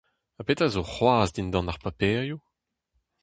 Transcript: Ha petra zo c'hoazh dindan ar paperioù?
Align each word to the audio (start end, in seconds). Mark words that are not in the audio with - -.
Ha 0.37 0.41
petra 0.47 0.67
zo 0.73 0.81
c'hoazh 0.91 1.33
dindan 1.35 1.71
ar 1.71 1.79
paperioù? 1.85 2.39